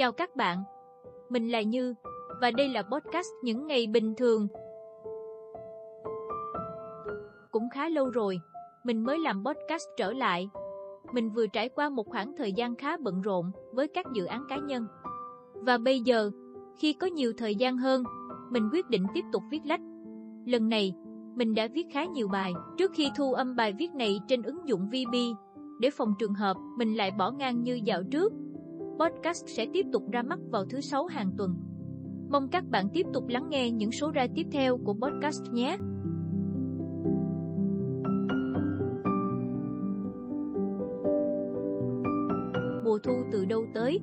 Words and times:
Chào 0.00 0.12
các 0.12 0.36
bạn, 0.36 0.62
mình 1.30 1.48
là 1.48 1.62
Như, 1.62 1.94
và 2.40 2.50
đây 2.50 2.68
là 2.68 2.82
podcast 2.82 3.28
những 3.42 3.66
ngày 3.66 3.86
bình 3.86 4.14
thường. 4.16 4.48
Cũng 7.50 7.68
khá 7.74 7.88
lâu 7.88 8.10
rồi, 8.10 8.40
mình 8.84 9.04
mới 9.04 9.18
làm 9.18 9.44
podcast 9.44 9.84
trở 9.96 10.12
lại. 10.12 10.48
Mình 11.12 11.30
vừa 11.30 11.46
trải 11.46 11.68
qua 11.68 11.88
một 11.88 12.06
khoảng 12.08 12.36
thời 12.36 12.52
gian 12.52 12.76
khá 12.76 12.96
bận 12.96 13.22
rộn 13.22 13.50
với 13.72 13.88
các 13.88 14.06
dự 14.14 14.24
án 14.24 14.44
cá 14.48 14.56
nhân. 14.56 14.86
Và 15.54 15.78
bây 15.78 16.00
giờ, 16.00 16.30
khi 16.78 16.92
có 16.92 17.06
nhiều 17.06 17.32
thời 17.38 17.54
gian 17.54 17.76
hơn, 17.76 18.02
mình 18.50 18.68
quyết 18.72 18.88
định 18.88 19.06
tiếp 19.14 19.24
tục 19.32 19.42
viết 19.50 19.60
lách. 19.64 19.80
Lần 20.46 20.68
này, 20.68 20.94
mình 21.36 21.54
đã 21.54 21.68
viết 21.74 21.86
khá 21.92 22.04
nhiều 22.04 22.28
bài 22.28 22.52
trước 22.78 22.90
khi 22.94 23.10
thu 23.16 23.32
âm 23.32 23.56
bài 23.56 23.74
viết 23.78 23.94
này 23.94 24.20
trên 24.28 24.42
ứng 24.42 24.68
dụng 24.68 24.88
VB. 24.88 25.14
Để 25.80 25.90
phòng 25.90 26.14
trường 26.18 26.34
hợp 26.34 26.56
mình 26.78 26.96
lại 26.96 27.10
bỏ 27.10 27.30
ngang 27.30 27.62
như 27.62 27.80
dạo 27.84 28.02
trước, 28.10 28.32
podcast 29.00 29.44
sẽ 29.46 29.66
tiếp 29.72 29.86
tục 29.92 30.02
ra 30.12 30.22
mắt 30.22 30.38
vào 30.50 30.64
thứ 30.64 30.80
sáu 30.80 31.06
hàng 31.06 31.30
tuần. 31.38 31.54
Mong 32.30 32.48
các 32.48 32.64
bạn 32.70 32.88
tiếp 32.94 33.06
tục 33.12 33.24
lắng 33.28 33.48
nghe 33.50 33.70
những 33.70 33.92
số 33.92 34.10
ra 34.10 34.26
tiếp 34.34 34.46
theo 34.52 34.78
của 34.84 34.94
podcast 34.94 35.42
nhé. 35.52 35.76
Mùa 42.84 42.98
thu 42.98 43.12
từ 43.32 43.44
đâu 43.44 43.64
tới? 43.74 44.00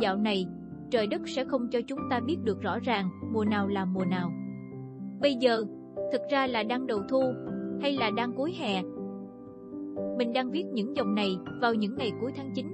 Dạo 0.00 0.16
này, 0.16 0.46
trời 0.90 1.06
đất 1.06 1.20
sẽ 1.26 1.44
không 1.44 1.68
cho 1.70 1.80
chúng 1.86 1.98
ta 2.10 2.20
biết 2.20 2.36
được 2.44 2.60
rõ 2.60 2.78
ràng 2.78 3.08
mùa 3.32 3.44
nào 3.44 3.68
là 3.68 3.84
mùa 3.84 4.04
nào. 4.04 4.32
Bây 5.20 5.34
giờ, 5.34 5.64
thực 6.12 6.20
ra 6.30 6.46
là 6.46 6.62
đang 6.62 6.86
đầu 6.86 7.02
thu 7.08 7.22
hay 7.80 7.92
là 7.92 8.10
đang 8.16 8.32
cuối 8.36 8.52
hè. 8.52 8.82
Mình 10.18 10.32
đang 10.32 10.50
viết 10.50 10.64
những 10.72 10.96
dòng 10.96 11.14
này 11.14 11.36
vào 11.60 11.74
những 11.74 11.96
ngày 11.96 12.12
cuối 12.20 12.32
tháng 12.36 12.50
9. 12.54 12.66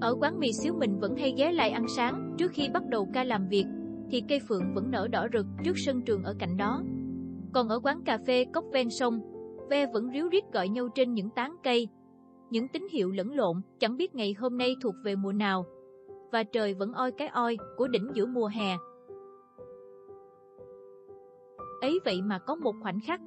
Ở 0.00 0.16
quán 0.20 0.38
mì 0.38 0.52
xíu 0.52 0.74
mình 0.74 0.98
vẫn 0.98 1.16
hay 1.16 1.34
ghé 1.38 1.52
lại 1.52 1.70
ăn 1.70 1.88
sáng 1.88 2.34
trước 2.38 2.50
khi 2.54 2.68
bắt 2.74 2.82
đầu 2.88 3.08
ca 3.14 3.24
làm 3.24 3.48
việc, 3.48 3.64
thì 4.10 4.22
cây 4.28 4.40
phượng 4.48 4.74
vẫn 4.74 4.90
nở 4.90 5.08
đỏ 5.10 5.26
rực 5.32 5.46
trước 5.64 5.78
sân 5.78 6.02
trường 6.02 6.22
ở 6.22 6.34
cạnh 6.38 6.56
đó. 6.56 6.82
Còn 7.52 7.68
ở 7.68 7.80
quán 7.80 8.02
cà 8.04 8.18
phê 8.26 8.44
cốc 8.44 8.64
ven 8.72 8.90
sông, 8.90 9.20
ve 9.70 9.86
vẫn 9.92 10.10
ríu 10.14 10.28
rít 10.28 10.44
gọi 10.52 10.68
nhau 10.68 10.88
trên 10.94 11.12
những 11.12 11.30
tán 11.30 11.56
cây. 11.62 11.88
Những 12.50 12.68
tín 12.68 12.86
hiệu 12.92 13.10
lẫn 13.10 13.32
lộn, 13.32 13.56
chẳng 13.78 13.96
biết 13.96 14.14
ngày 14.14 14.34
hôm 14.38 14.58
nay 14.58 14.76
thuộc 14.82 14.94
về 15.04 15.16
mùa 15.16 15.32
nào. 15.32 15.66
Và 16.32 16.42
trời 16.42 16.74
vẫn 16.74 16.92
oi 16.92 17.12
cái 17.12 17.28
oi 17.28 17.56
của 17.76 17.88
đỉnh 17.88 18.08
giữa 18.14 18.26
mùa 18.26 18.46
hè. 18.46 18.76
Ấy 21.80 21.98
vậy 22.04 22.22
mà 22.22 22.38
có 22.38 22.54
một 22.54 22.74
khoảnh 22.82 22.98
khắc. 23.06 23.20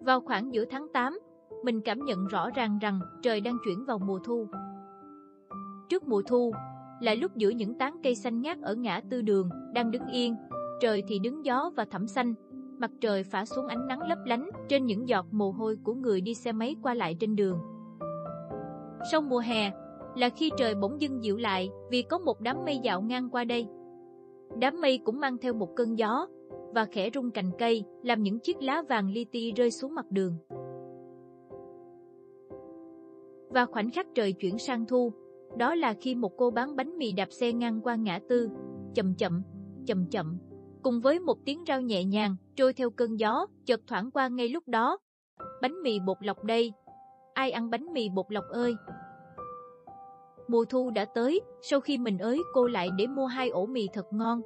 Vào 0.00 0.20
khoảng 0.20 0.54
giữa 0.54 0.64
tháng 0.64 0.88
8, 0.92 1.18
mình 1.64 1.80
cảm 1.80 2.04
nhận 2.04 2.26
rõ 2.26 2.50
ràng 2.50 2.78
rằng 2.78 3.00
trời 3.22 3.40
đang 3.40 3.56
chuyển 3.64 3.84
vào 3.84 3.98
mùa 3.98 4.18
thu. 4.18 4.46
Trước 5.88 6.08
mùa 6.08 6.22
thu, 6.22 6.52
là 7.00 7.14
lúc 7.14 7.36
giữa 7.36 7.50
những 7.50 7.78
tán 7.78 7.96
cây 8.02 8.14
xanh 8.14 8.42
ngát 8.42 8.60
ở 8.60 8.74
ngã 8.74 9.00
tư 9.10 9.22
đường 9.22 9.48
đang 9.74 9.90
đứng 9.90 10.06
yên, 10.06 10.34
trời 10.80 11.02
thì 11.08 11.18
đứng 11.18 11.44
gió 11.44 11.70
và 11.76 11.84
thẳm 11.84 12.06
xanh, 12.06 12.34
mặt 12.78 12.90
trời 13.00 13.22
phả 13.24 13.44
xuống 13.44 13.66
ánh 13.66 13.86
nắng 13.86 14.08
lấp 14.08 14.18
lánh 14.24 14.50
trên 14.68 14.86
những 14.86 15.08
giọt 15.08 15.26
mồ 15.30 15.50
hôi 15.50 15.76
của 15.84 15.94
người 15.94 16.20
đi 16.20 16.34
xe 16.34 16.52
máy 16.52 16.76
qua 16.82 16.94
lại 16.94 17.16
trên 17.20 17.36
đường. 17.36 17.58
Sau 19.10 19.20
mùa 19.20 19.38
hè, 19.38 19.70
là 20.16 20.28
khi 20.28 20.50
trời 20.56 20.74
bỗng 20.74 21.00
dưng 21.00 21.24
dịu 21.24 21.36
lại 21.36 21.70
vì 21.90 22.02
có 22.02 22.18
một 22.18 22.40
đám 22.40 22.56
mây 22.64 22.78
dạo 22.78 23.02
ngang 23.02 23.30
qua 23.30 23.44
đây. 23.44 23.66
Đám 24.58 24.80
mây 24.80 24.98
cũng 25.04 25.20
mang 25.20 25.38
theo 25.38 25.54
một 25.54 25.76
cơn 25.76 25.98
gió 25.98 26.26
và 26.74 26.84
khẽ 26.84 27.10
rung 27.14 27.30
cành 27.30 27.50
cây, 27.58 27.84
làm 28.02 28.22
những 28.22 28.38
chiếc 28.38 28.62
lá 28.62 28.82
vàng 28.88 29.10
li 29.10 29.24
ti 29.24 29.52
rơi 29.52 29.70
xuống 29.70 29.94
mặt 29.94 30.06
đường. 30.10 30.32
Và 33.48 33.66
khoảnh 33.66 33.90
khắc 33.90 34.06
trời 34.14 34.32
chuyển 34.32 34.58
sang 34.58 34.86
thu, 34.86 35.12
đó 35.56 35.74
là 35.74 35.94
khi 36.00 36.14
một 36.14 36.32
cô 36.36 36.50
bán 36.50 36.76
bánh 36.76 36.98
mì 36.98 37.12
đạp 37.12 37.28
xe 37.30 37.52
ngang 37.52 37.80
qua 37.82 37.94
ngã 37.94 38.20
tư, 38.28 38.48
chậm 38.94 39.14
chậm, 39.14 39.42
chậm 39.86 40.06
chậm, 40.10 40.38
cùng 40.82 41.00
với 41.00 41.20
một 41.20 41.38
tiếng 41.44 41.64
rao 41.66 41.80
nhẹ 41.80 42.04
nhàng 42.04 42.36
trôi 42.56 42.72
theo 42.72 42.90
cơn 42.90 43.16
gió, 43.16 43.46
chợt 43.64 43.80
thoảng 43.86 44.10
qua 44.10 44.28
ngay 44.28 44.48
lúc 44.48 44.68
đó. 44.68 44.98
Bánh 45.62 45.82
mì 45.82 46.00
bột 46.00 46.16
lọc 46.20 46.44
đây. 46.44 46.72
Ai 47.34 47.50
ăn 47.50 47.70
bánh 47.70 47.92
mì 47.92 48.08
bột 48.08 48.26
lọc 48.28 48.44
ơi? 48.48 48.76
Mùa 50.48 50.64
thu 50.64 50.90
đã 50.90 51.04
tới, 51.04 51.40
sau 51.62 51.80
khi 51.80 51.98
mình 51.98 52.18
ới 52.18 52.42
cô 52.54 52.66
lại 52.66 52.90
để 52.98 53.06
mua 53.06 53.26
hai 53.26 53.48
ổ 53.48 53.66
mì 53.66 53.88
thật 53.92 54.06
ngon. 54.12 54.40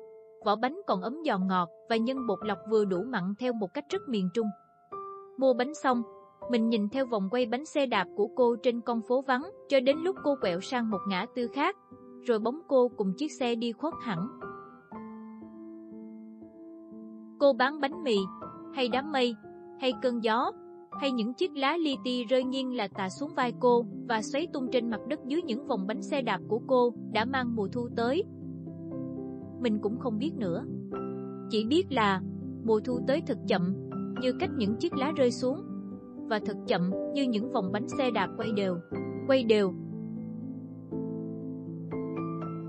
Vỏ 0.45 0.57
bánh 0.57 0.81
còn 0.87 1.03
ấm 1.03 1.17
giòn 1.27 1.47
ngọt 1.47 1.69
và 1.89 1.97
nhân 1.97 2.27
bột 2.27 2.39
lọc 2.43 2.59
vừa 2.71 2.85
đủ 2.85 3.03
mặn 3.03 3.35
theo 3.39 3.53
một 3.53 3.75
cách 3.75 3.85
rất 3.91 4.03
miền 4.09 4.29
Trung. 4.35 4.47
Mua 5.39 5.53
bánh 5.55 5.75
xong, 5.75 6.03
mình 6.51 6.69
nhìn 6.69 6.89
theo 6.89 7.07
vòng 7.07 7.29
quay 7.31 7.47
bánh 7.47 7.65
xe 7.65 7.87
đạp 7.87 8.09
của 8.17 8.29
cô 8.37 8.57
trên 8.57 8.81
con 8.81 9.01
phố 9.09 9.23
vắng 9.23 9.51
cho 9.69 9.81
đến 9.81 9.97
lúc 9.99 10.17
cô 10.25 10.35
quẹo 10.41 10.61
sang 10.61 10.91
một 10.91 10.99
ngã 11.09 11.27
tư 11.35 11.49
khác, 11.49 11.77
rồi 12.23 12.39
bóng 12.39 12.61
cô 12.69 12.89
cùng 12.89 13.13
chiếc 13.17 13.33
xe 13.33 13.55
đi 13.55 13.73
khuất 13.73 13.95
hẳn. 14.03 14.19
Cô 17.39 17.53
bán 17.53 17.81
bánh 17.81 18.05
mì, 18.05 18.17
hay 18.75 18.89
đám 18.89 19.13
mây, 19.13 19.35
hay 19.81 19.93
cơn 20.03 20.25
gió, 20.25 20.53
hay 21.01 21.13
những 21.13 21.35
chiếc 21.35 21.57
lá 21.57 21.77
li 21.77 21.97
ti 22.05 22.25
rơi 22.25 22.45
nghiêng 22.45 22.77
là 22.77 22.89
tà 22.89 23.09
xuống 23.09 23.31
vai 23.37 23.53
cô 23.61 23.85
và 24.09 24.23
xoáy 24.23 24.47
tung 24.53 24.69
trên 24.73 24.91
mặt 24.91 25.01
đất 25.09 25.21
dưới 25.27 25.43
những 25.43 25.67
vòng 25.67 25.87
bánh 25.87 26.03
xe 26.03 26.23
đạp 26.23 26.41
của 26.49 26.61
cô 26.67 26.95
đã 27.13 27.25
mang 27.25 27.57
mùa 27.57 27.69
thu 27.69 27.89
tới. 27.97 28.25
Mình 29.61 29.79
cũng 29.83 29.99
không 29.99 30.19
biết 30.19 30.33
nữa. 30.37 30.65
Chỉ 31.51 31.65
biết 31.65 31.87
là 31.91 32.21
mùa 32.65 32.81
thu 32.81 33.01
tới 33.07 33.23
thật 33.27 33.39
chậm, 33.49 33.75
như 34.21 34.33
cách 34.41 34.51
những 34.57 34.77
chiếc 34.77 34.97
lá 34.97 35.13
rơi 35.17 35.31
xuống 35.31 35.70
và 36.31 36.41
thật 36.47 36.57
chậm 36.67 36.91
như 37.15 37.23
những 37.23 37.53
vòng 37.53 37.73
bánh 37.73 37.89
xe 37.89 38.11
đạp 38.11 38.29
quay 38.37 38.53
đều, 38.57 38.77
quay 39.27 39.45
đều. 39.45 39.73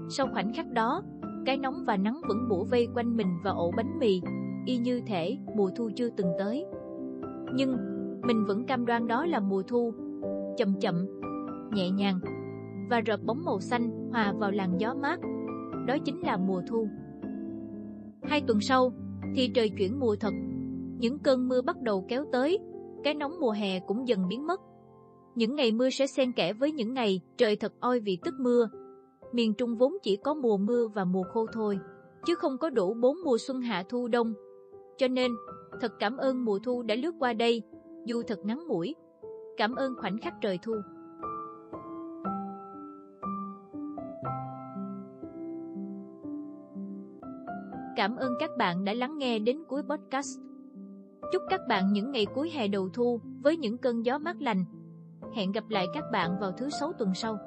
Sau 0.10 0.28
khoảnh 0.34 0.54
khắc 0.54 0.72
đó, 0.72 1.04
cái 1.46 1.58
nóng 1.58 1.84
và 1.88 1.98
nắng 1.98 2.22
vẫn 2.28 2.48
bủa 2.50 2.64
vây 2.64 2.88
quanh 2.96 3.18
mình 3.18 3.28
và 3.44 3.52
ổ 3.52 3.72
bánh 3.78 4.00
mì, 4.00 4.22
y 4.66 4.78
như 4.78 5.02
thể 5.08 5.38
mùa 5.56 5.70
thu 5.76 5.90
chưa 5.96 6.10
từng 6.10 6.28
tới. 6.40 6.66
Nhưng, 7.56 7.78
mình 8.28 8.46
vẫn 8.46 8.66
cam 8.66 8.86
đoan 8.86 9.08
đó 9.08 9.26
là 9.26 9.40
mùa 9.40 9.64
thu, 9.64 9.94
chậm 10.58 10.80
chậm, 10.80 11.06
nhẹ 11.74 11.90
nhàng, 11.90 12.20
và 12.90 13.02
rợp 13.02 13.20
bóng 13.26 13.46
màu 13.46 13.60
xanh 13.60 14.10
hòa 14.12 14.34
vào 14.38 14.52
làn 14.52 14.78
gió 14.78 14.94
mát. 14.94 15.20
Đó 15.88 15.98
chính 16.06 16.22
là 16.22 16.38
mùa 16.38 16.62
thu. 16.68 16.88
Hai 18.24 18.42
tuần 18.48 18.60
sau, 18.62 18.92
thì 19.36 19.52
trời 19.54 19.70
chuyển 19.70 20.00
mùa 20.00 20.16
thật. 20.20 20.34
Những 21.00 21.20
cơn 21.20 21.48
mưa 21.48 21.62
bắt 21.62 21.82
đầu 21.82 22.06
kéo 22.08 22.26
tới, 22.32 22.60
cái 23.04 23.14
nóng 23.14 23.40
mùa 23.40 23.52
hè 23.52 23.80
cũng 23.80 24.08
dần 24.08 24.28
biến 24.28 24.48
mất. 24.48 24.62
Những 25.36 25.56
ngày 25.56 25.72
mưa 25.72 25.90
sẽ 25.90 26.08
xen 26.08 26.32
kẽ 26.32 26.54
với 26.54 26.72
những 26.72 26.94
ngày 26.94 27.22
trời 27.38 27.56
thật 27.56 27.74
oi 27.80 28.00
vì 28.00 28.18
tức 28.24 28.34
mưa. 28.40 28.70
Miền 29.32 29.54
Trung 29.54 29.76
vốn 29.78 29.98
chỉ 30.04 30.16
có 30.16 30.34
mùa 30.34 30.58
mưa 30.58 30.88
và 30.88 31.04
mùa 31.04 31.24
khô 31.24 31.46
thôi, 31.54 31.80
chứ 32.26 32.36
không 32.36 32.58
có 32.58 32.70
đủ 32.70 32.94
bốn 32.94 33.18
mùa 33.24 33.38
xuân 33.38 33.62
hạ 33.62 33.84
thu 33.90 34.08
đông. 34.08 34.34
Cho 34.98 35.08
nên, 35.08 35.32
thật 35.82 35.92
cảm 36.00 36.18
ơn 36.18 36.46
mùa 36.46 36.60
thu 36.60 36.84
đã 36.84 36.96
lướt 36.96 37.16
qua 37.20 37.34
đây, 37.34 37.62
dù 38.06 38.24
thật 38.28 38.40
ngắn 38.46 38.68
mũi. 38.68 38.96
Cảm 39.58 39.76
ơn 39.76 39.96
khoảnh 39.96 40.18
khắc 40.18 40.34
trời 40.42 40.60
thu. 40.62 40.74
Cảm 47.96 48.16
ơn 48.16 48.34
các 48.40 48.50
bạn 48.58 48.86
đã 48.86 48.94
lắng 48.94 49.18
nghe 49.18 49.40
đến 49.40 49.64
cuối 49.68 49.82
podcast. 49.90 50.51
Chúc 51.32 51.44
các 51.50 51.62
bạn 51.68 51.94
những 51.94 52.12
ngày 52.12 52.26
cuối 52.36 52.50
hè 52.50 52.68
đầu 52.68 52.90
thu 52.90 53.22
với 53.42 53.58
những 53.58 53.78
cơn 53.78 54.06
gió 54.06 54.18
mát 54.18 54.42
lành. 54.42 54.66
Hẹn 55.36 55.52
gặp 55.52 55.70
lại 55.70 55.86
các 55.94 56.04
bạn 56.12 56.40
vào 56.40 56.52
thứ 56.52 56.70
sáu 56.70 56.94
tuần 56.94 57.14
sau. 57.14 57.38